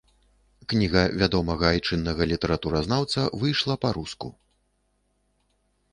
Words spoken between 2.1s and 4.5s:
літаратуразнаўца выйшла па-руску.